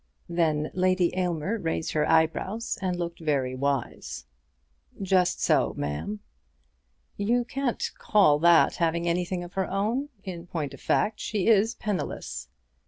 Then 0.27 0.71
Lady 0.73 1.15
Aylmer 1.15 1.59
raised 1.59 1.91
her 1.91 2.09
eyebrows 2.09 2.75
and 2.81 2.97
looked 2.97 3.19
very 3.19 3.53
wise. 3.53 4.25
"Just 4.99 5.39
so, 5.39 5.75
ma'am." 5.77 6.21
"You 7.17 7.45
can't 7.45 7.87
call 7.99 8.39
that 8.39 8.77
having 8.77 9.07
anything 9.07 9.43
of 9.43 9.53
her 9.53 9.69
own. 9.69 10.09
In 10.23 10.47
point 10.47 10.73
of 10.73 10.81
fact 10.81 11.19
she 11.19 11.45
is 11.45 11.75
penniless." 11.75 12.47